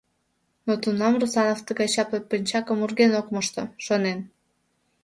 [0.65, 4.19] Но тунам Русанов тыгай чапле пинчакым урген ок мошто, шонен.